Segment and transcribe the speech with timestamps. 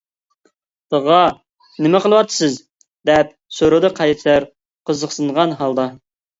[0.95, 1.19] -تاغا،
[1.87, 2.57] نېمە قىلىۋاتىسىز؟-
[3.11, 4.51] دەپ سورىدى قەيسەر
[4.93, 5.91] قىزىقسىنغان ھالدا.